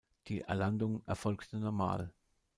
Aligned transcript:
Die 0.29 0.39
Landung 0.47 1.03
erfolgte 1.05 1.57
normal. 1.59 2.11